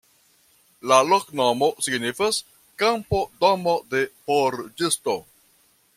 La 0.91 0.97
loknomo 1.09 1.69
signifas: 1.89 2.39
kampo-domo-de 2.85 4.03
forĝisto. 4.31 5.17